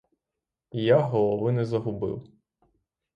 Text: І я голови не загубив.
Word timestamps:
І 0.71 0.79
я 0.83 0.97
голови 0.99 1.51
не 1.51 1.65
загубив. 1.65 2.27